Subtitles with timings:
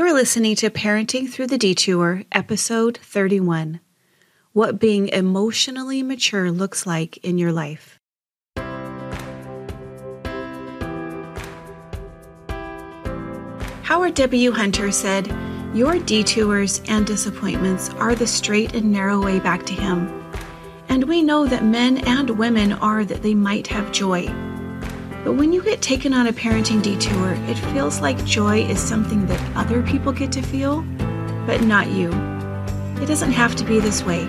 [0.00, 3.80] You're listening to Parenting Through the Detour, episode 31
[4.54, 7.98] What Being Emotionally Mature Looks Like in Your Life.
[13.82, 14.52] Howard W.
[14.52, 15.26] Hunter said,
[15.74, 20.08] Your detours and disappointments are the straight and narrow way back to Him.
[20.88, 24.49] And we know that men and women are that they might have joy.
[25.24, 29.26] But when you get taken on a parenting detour, it feels like joy is something
[29.26, 30.82] that other people get to feel,
[31.46, 32.10] but not you.
[33.02, 34.26] It doesn't have to be this way.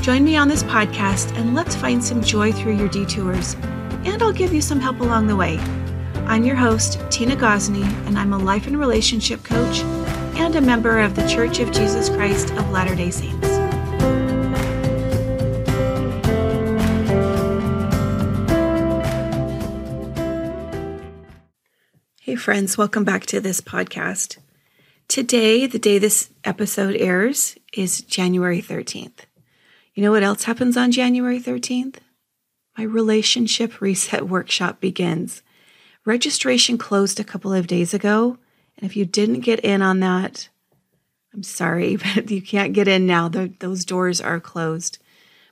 [0.00, 3.54] Join me on this podcast and let's find some joy through your detours,
[4.04, 5.58] and I'll give you some help along the way.
[6.26, 9.80] I'm your host, Tina Gosney, and I'm a life and relationship coach
[10.36, 13.35] and a member of the Church of Jesus Christ of Latter day Saints.
[22.36, 24.36] Friends, welcome back to this podcast.
[25.08, 29.20] Today, the day this episode airs, is January 13th.
[29.94, 31.96] You know what else happens on January 13th?
[32.76, 35.42] My relationship reset workshop begins.
[36.04, 38.38] Registration closed a couple of days ago,
[38.76, 40.48] and if you didn't get in on that,
[41.32, 43.28] I'm sorry, but you can't get in now.
[43.28, 44.98] The, those doors are closed.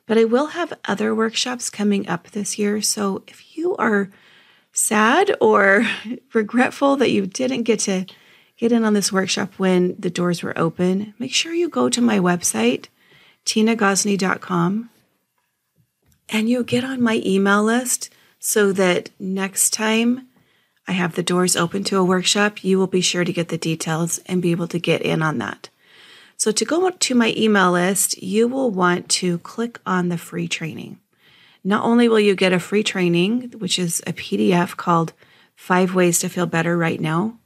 [0.06, 2.82] But I will have other workshops coming up this year.
[2.82, 4.10] So if you are
[4.74, 5.86] sad or
[6.34, 8.04] regretful that you didn't get to
[8.56, 12.00] get in on this workshop when the doors were open, make sure you go to
[12.00, 12.86] my website,
[13.46, 14.90] tinagosney.com,
[16.28, 20.28] and you'll get on my email list so that next time
[20.86, 23.58] I have the doors open to a workshop, you will be sure to get the
[23.58, 25.70] details and be able to get in on that.
[26.36, 30.48] So, to go to my email list, you will want to click on the free
[30.48, 30.98] training.
[31.64, 35.14] Not only will you get a free training, which is a PDF called
[35.56, 37.38] Five Ways to Feel Better Right Now,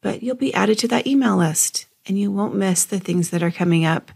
[0.00, 3.42] but you'll be added to that email list and you won't miss the things that
[3.42, 4.12] are coming up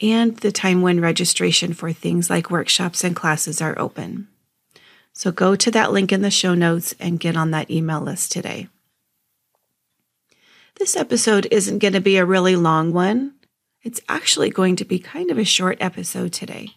[0.00, 4.26] and the time when registration for things like workshops and classes are open.
[5.12, 8.32] So go to that link in the show notes and get on that email list
[8.32, 8.68] today.
[10.78, 13.34] This episode isn't going to be a really long one.
[13.82, 16.70] It's actually going to be kind of a short episode today.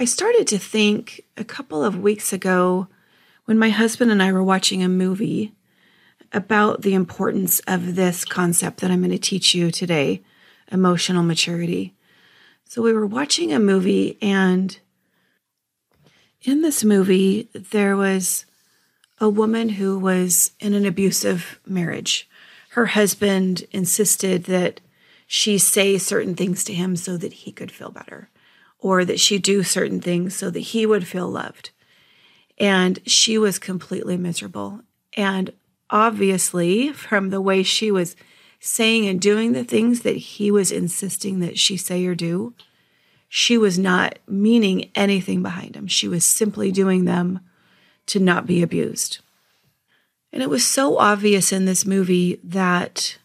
[0.00, 2.88] I started to think a couple of weeks ago
[3.44, 5.52] when my husband and I were watching a movie
[6.32, 10.22] about the importance of this concept that I'm going to teach you today
[10.72, 11.94] emotional maturity.
[12.64, 14.78] So we were watching a movie, and
[16.40, 18.46] in this movie, there was
[19.18, 22.26] a woman who was in an abusive marriage.
[22.70, 24.80] Her husband insisted that
[25.26, 28.30] she say certain things to him so that he could feel better
[28.80, 31.70] or that she do certain things so that he would feel loved.
[32.58, 34.80] And she was completely miserable.
[35.16, 35.52] And
[35.88, 38.16] obviously, from the way she was
[38.58, 42.54] saying and doing the things that he was insisting that she say or do,
[43.28, 45.86] she was not meaning anything behind them.
[45.86, 47.40] She was simply doing them
[48.06, 49.20] to not be abused.
[50.32, 53.18] And it was so obvious in this movie that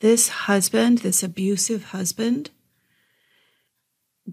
[0.00, 2.50] this husband, this abusive husband,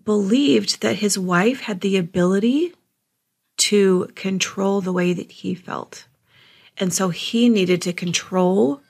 [0.04, 2.74] believed that his wife had the ability
[3.58, 6.06] to control the way that he felt.
[6.78, 8.82] And so he needed to control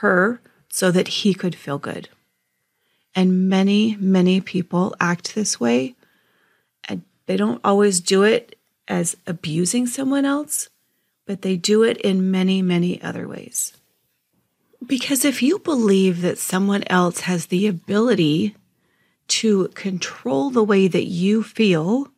[0.00, 2.08] her so that he could feel good.
[3.14, 5.94] And many, many people act this way.
[6.88, 10.68] And they don't always do it as abusing someone else,
[11.26, 13.72] but they do it in many, many other ways.
[14.84, 18.54] Because if you believe that someone else has the ability
[19.28, 22.08] to control the way that you feel,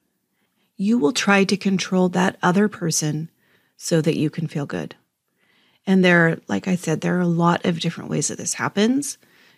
[0.76, 3.30] you will try to control that other person
[3.76, 4.94] so that you can feel good.
[5.86, 8.54] And there, are, like I said, there are a lot of different ways that this
[8.54, 9.16] happens.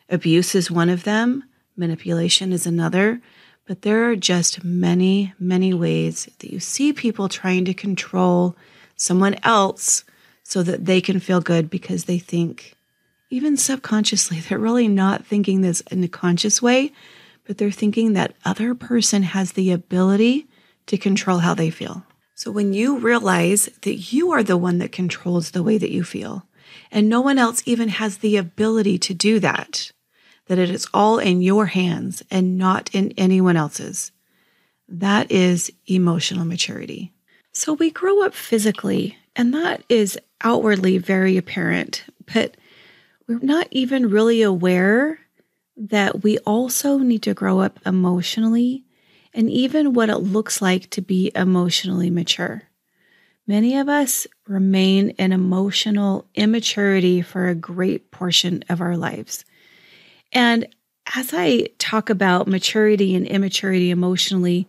[0.09, 1.45] Abuse is one of them,
[1.77, 3.21] manipulation is another,
[3.67, 8.57] but there are just many, many ways that you see people trying to control
[8.97, 10.05] someone else
[10.43, 12.75] so that they can feel good because they think,
[13.31, 16.93] even subconsciously, they're really not thinking this in a conscious way,
[17.51, 20.47] but they're thinking that other person has the ability
[20.87, 22.05] to control how they feel.
[22.37, 26.05] So when you realize that you are the one that controls the way that you
[26.05, 26.47] feel,
[26.93, 29.91] and no one else even has the ability to do that,
[30.47, 34.13] that it is all in your hands and not in anyone else's,
[34.87, 37.13] that is emotional maturity.
[37.51, 42.57] So we grow up physically, and that is outwardly very apparent, but
[43.27, 45.19] we're not even really aware
[45.81, 48.85] that we also need to grow up emotionally
[49.33, 52.63] and even what it looks like to be emotionally mature.
[53.47, 59.45] Many of us remain in emotional immaturity for a great portion of our lives.
[60.33, 60.69] And
[61.17, 64.69] as I talk about maturity and immaturity emotionally,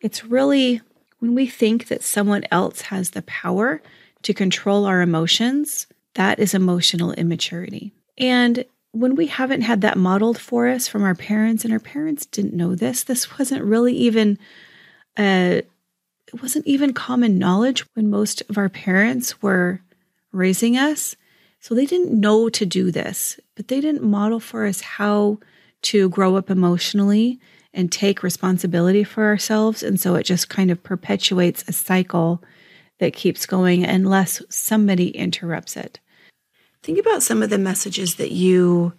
[0.00, 0.80] it's really
[1.18, 3.82] when we think that someone else has the power
[4.22, 7.92] to control our emotions, that is emotional immaturity.
[8.16, 12.26] And when we haven't had that modeled for us from our parents, and our parents
[12.26, 14.38] didn't know this, this wasn't really even
[15.18, 15.60] uh,
[16.32, 19.80] it wasn't even common knowledge when most of our parents were
[20.30, 21.14] raising us.
[21.60, 25.38] So they didn't know to do this, but they didn't model for us how
[25.82, 27.38] to grow up emotionally
[27.74, 29.82] and take responsibility for ourselves.
[29.82, 32.42] And so it just kind of perpetuates a cycle
[32.98, 36.00] that keeps going unless somebody interrupts it.
[36.82, 38.92] Think about some of the messages that you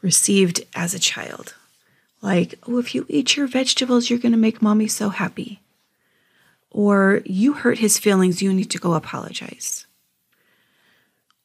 [0.00, 1.54] received as a child.
[2.22, 5.60] Like, oh, if you eat your vegetables, you're going to make mommy so happy.
[6.70, 9.86] Or you hurt his feelings, you need to go apologize.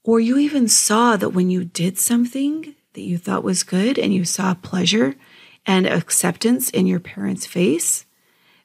[0.03, 4.13] Or you even saw that when you did something that you thought was good and
[4.13, 5.15] you saw pleasure
[5.65, 8.05] and acceptance in your parents' face,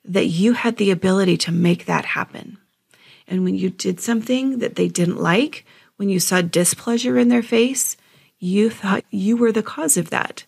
[0.05, 2.59] that you had the ability to make that happen.
[3.29, 7.43] And when you did something that they didn't like, when you saw displeasure in their
[7.43, 7.97] face,
[8.39, 10.45] you thought you were the cause of that,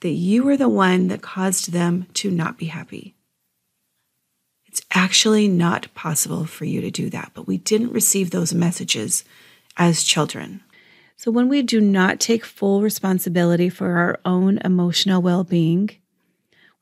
[0.00, 3.14] that you were the one that caused them to not be happy.
[4.66, 9.24] It's actually not possible for you to do that, but we didn't receive those messages
[9.76, 10.62] as children.
[11.16, 15.90] So, when we do not take full responsibility for our own emotional well being,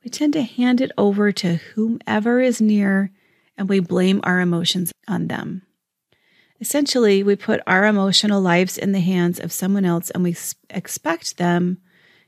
[0.03, 3.11] we tend to hand it over to whomever is near
[3.57, 5.63] and we blame our emotions on them.
[6.59, 10.35] Essentially, we put our emotional lives in the hands of someone else and we
[10.69, 11.77] expect them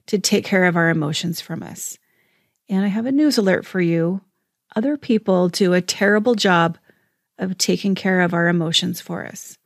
[0.06, 1.98] to take care of our emotions from us.
[2.68, 4.22] And I have a news alert for you
[4.76, 6.78] other people do a terrible job
[7.38, 9.58] of taking care of our emotions for us.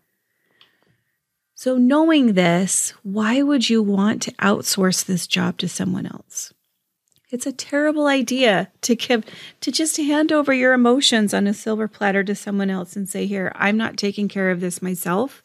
[1.55, 6.53] So, knowing this, why would you want to outsource this job to someone else?
[7.33, 9.25] It's a terrible idea to give
[9.61, 13.25] to just hand over your emotions on a silver platter to someone else and say,
[13.25, 15.41] "Here, I'm not taking care of this myself,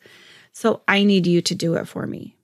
[0.53, 2.37] so I need you to do it for me."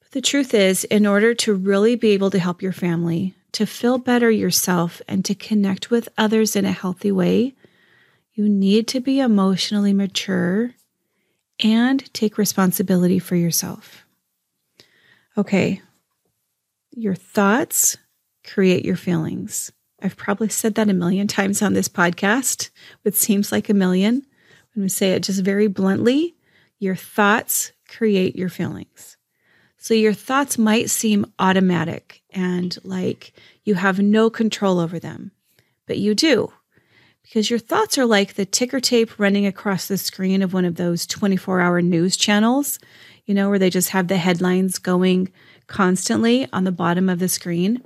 [0.00, 3.64] But the truth is, in order to really be able to help your family, to
[3.64, 7.54] feel better yourself, and to connect with others in a healthy way,
[8.34, 10.74] you need to be emotionally mature
[11.58, 14.04] and take responsibility for yourself.
[15.38, 15.80] Okay,
[16.90, 17.96] your thoughts
[18.52, 19.70] create your feelings.
[20.02, 22.70] I've probably said that a million times on this podcast,
[23.02, 24.26] which seems like a million.
[24.74, 26.34] When we say it just very bluntly,
[26.78, 29.16] your thoughts create your feelings.
[29.76, 33.32] So your thoughts might seem automatic and like
[33.64, 35.32] you have no control over them,
[35.86, 36.52] but you do.
[37.22, 40.74] Because your thoughts are like the ticker tape running across the screen of one of
[40.74, 42.78] those 24 hour news channels,
[43.26, 45.30] you know, where they just have the headlines going
[45.66, 47.82] constantly on the bottom of the screen.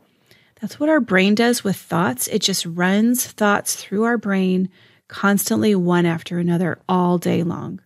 [0.64, 2.26] That's what our brain does with thoughts.
[2.26, 4.70] It just runs thoughts through our brain
[5.08, 7.82] constantly, one after another, all day long.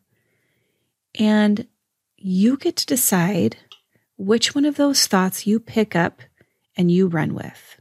[1.18, 1.66] And
[2.16, 3.56] you get to decide
[4.16, 6.22] which one of those thoughts you pick up
[6.76, 7.80] and you run with.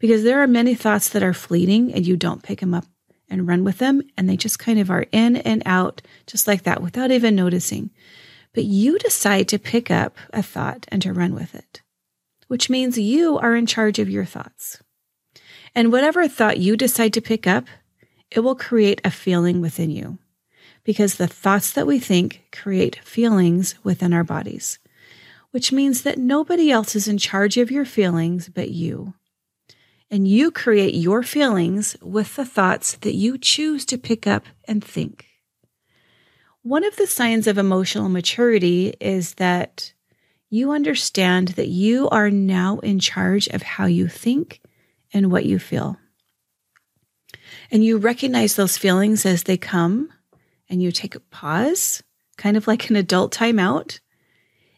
[0.00, 2.86] Because there are many thoughts that are fleeting and you don't pick them up
[3.30, 6.64] and run with them, and they just kind of are in and out, just like
[6.64, 7.90] that, without even noticing.
[8.52, 11.82] But you decide to pick up a thought and to run with it
[12.48, 14.82] which means you are in charge of your thoughts.
[15.74, 17.66] And whatever thought you decide to pick up,
[18.30, 20.18] it will create a feeling within you
[20.84, 24.78] because the thoughts that we think create feelings within our bodies,
[25.50, 29.14] which means that nobody else is in charge of your feelings but you.
[30.10, 34.82] And you create your feelings with the thoughts that you choose to pick up and
[34.82, 35.26] think.
[36.62, 39.92] One of the signs of emotional maturity is that
[40.50, 44.60] you understand that you are now in charge of how you think
[45.12, 45.96] and what you feel.
[47.70, 50.10] And you recognize those feelings as they come
[50.68, 52.02] and you take a pause,
[52.36, 54.00] kind of like an adult timeout,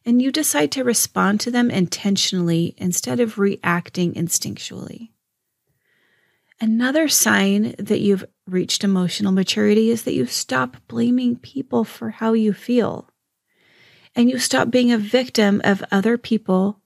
[0.04, 5.10] and you decide to respond to them intentionally instead of reacting instinctually.
[6.60, 12.32] Another sign that you've reached emotional maturity is that you stop blaming people for how
[12.32, 13.09] you feel
[14.14, 16.80] and you stop being a victim of other people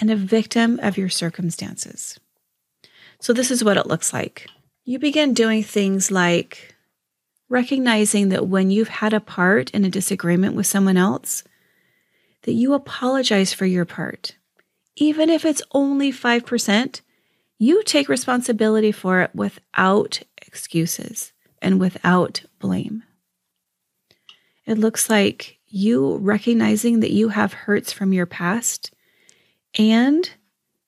[0.00, 2.18] and a victim of your circumstances.
[3.20, 4.48] So, this is what it looks like.
[4.84, 6.74] You begin doing things like
[7.48, 11.44] recognizing that when you've had a part in a disagreement with someone else,
[12.42, 14.36] that you apologize for your part.
[14.96, 17.00] Even if it's only 5%,
[17.58, 23.04] you take responsibility for it without excuses and without blame.
[24.66, 28.92] It looks like you recognizing that you have hurts from your past
[29.78, 30.30] And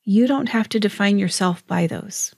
[0.04, 2.34] you don't have to define yourself by those.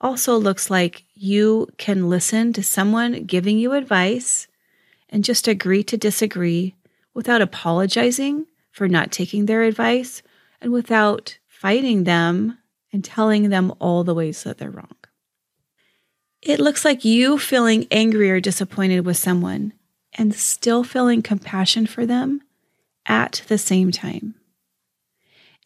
[0.00, 4.48] Also, looks like you can listen to someone giving you advice
[5.08, 6.74] and just agree to disagree
[7.14, 10.22] without apologizing for not taking their advice
[10.60, 12.58] and without fighting them
[12.92, 14.96] and telling them all the ways that they're wrong.
[16.42, 19.74] It looks like you feeling angry or disappointed with someone
[20.14, 22.42] and still feeling compassion for them
[23.06, 24.34] at the same time.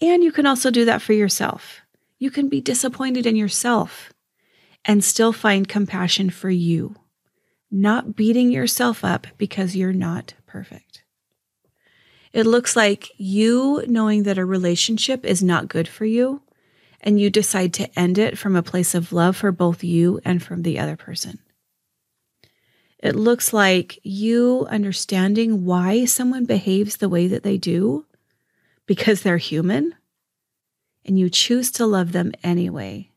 [0.01, 1.81] And you can also do that for yourself.
[2.19, 4.13] You can be disappointed in yourself
[4.85, 6.97] and still find compassion for you,
[7.71, 11.03] not beating yourself up because you're not perfect.
[12.33, 16.43] It looks like you knowing that a relationship is not good for you
[17.01, 20.43] and you decide to end it from a place of love for both you and
[20.43, 21.39] from the other person.
[23.05, 28.07] It looks like you understanding why someone behaves the way that they do
[28.87, 29.95] because they're human
[31.05, 33.11] and you choose to love them anyway.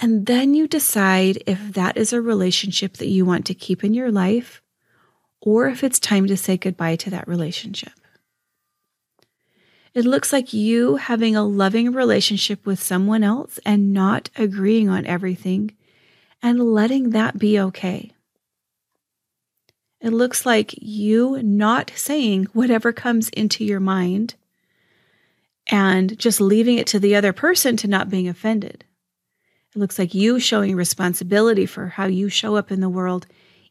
[0.00, 3.92] And then you decide if that is a relationship that you want to keep in
[3.92, 4.62] your life
[5.42, 7.92] or if it's time to say goodbye to that relationship.
[9.92, 15.04] It looks like you having a loving relationship with someone else and not agreeing on
[15.04, 15.76] everything
[16.42, 18.12] and letting that be okay.
[20.00, 24.34] It looks like you not saying whatever comes into your mind
[25.66, 28.84] and just leaving it to the other person to not being offended.
[29.74, 33.26] It looks like you showing responsibility for how you show up in the world,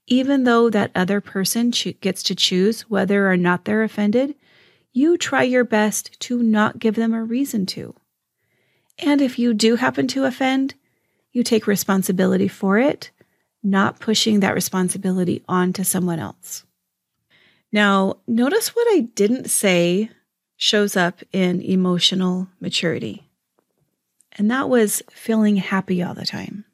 [0.07, 4.35] even though that other person gets to choose whether or not they're offended
[4.91, 7.95] you try your best to not give them a reason to.
[8.97, 10.75] And if you do happen to offend,
[11.31, 13.11] you take responsibility for it,
[13.63, 16.63] not pushing that responsibility onto someone else.
[17.71, 20.09] Now, notice what I didn't say
[20.57, 23.29] shows up in emotional maturity.
[24.33, 26.65] And that was feeling happy all the time.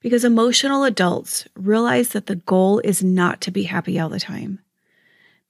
[0.00, 4.60] Because emotional adults realize that the goal is not to be happy all the time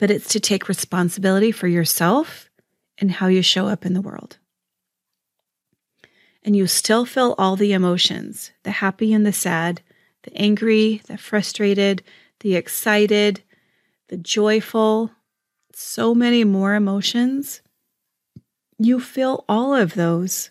[0.02, 2.50] but it's to take responsibility for yourself
[2.98, 4.36] and how you show up in the world.
[6.42, 9.80] And you still feel all the emotions the happy and the sad,
[10.22, 12.02] the angry, the frustrated,
[12.40, 13.42] the excited,
[14.08, 15.10] the joyful,
[15.74, 17.60] so many more emotions.
[18.78, 20.50] You feel all of those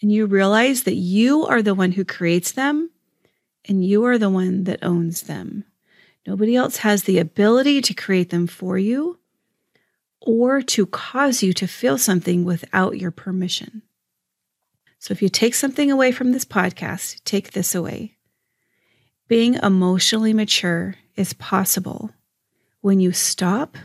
[0.00, 2.90] and you realize that you are the one who creates them
[3.64, 5.64] and you are the one that owns them.
[6.26, 9.18] Nobody else has the ability to create them for you
[10.20, 13.82] or to cause you to feel something without your permission.
[14.98, 18.16] So if you take something away from this podcast, take this away.
[19.32, 22.10] Being emotionally mature is possible
[22.82, 23.78] when you stop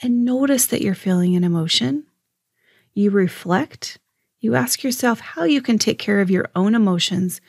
[0.00, 2.04] and notice that you're feeling an emotion.
[2.92, 3.98] You reflect,
[4.38, 7.40] you ask yourself how you can take care of your own emotions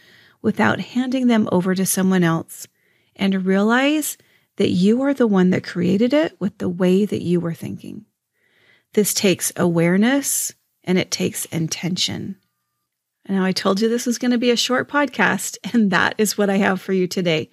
[0.42, 2.68] without handing them over to someone else
[3.16, 4.18] and realize
[4.56, 8.06] that you are the one that created it with the way that you were thinking.
[8.94, 12.38] This takes awareness and it takes intention.
[13.28, 16.38] Now, I told you this was going to be a short podcast, and that is
[16.38, 17.50] what I have for you today.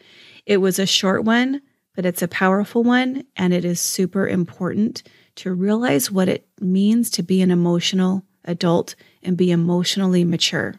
[0.46, 1.62] It was a short one,
[1.94, 5.02] but it's a powerful one, and it is super important
[5.36, 10.74] to realize what it means to be an emotional adult and be emotionally mature.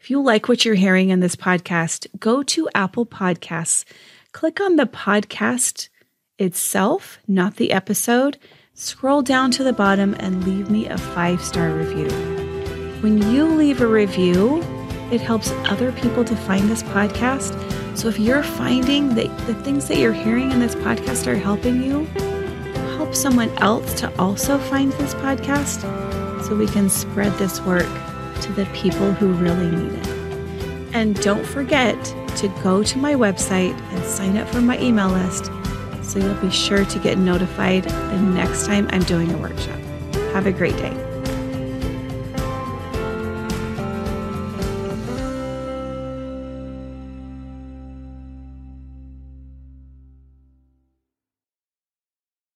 [0.00, 3.84] If you like what you're hearing in this podcast, go to Apple Podcasts,
[4.32, 5.90] click on the podcast
[6.38, 8.38] itself, not the episode.
[8.72, 12.39] Scroll down to the bottom and leave me a five star review.
[13.00, 14.62] When you leave a review,
[15.10, 17.56] it helps other people to find this podcast.
[17.96, 21.82] So if you're finding that the things that you're hearing in this podcast are helping
[21.82, 22.04] you,
[22.98, 25.80] help someone else to also find this podcast
[26.44, 27.88] so we can spread this work
[28.42, 30.08] to the people who really need it.
[30.92, 31.96] And don't forget
[32.36, 35.46] to go to my website and sign up for my email list
[36.02, 39.78] so you'll be sure to get notified the next time I'm doing a workshop.
[40.34, 41.09] Have a great day.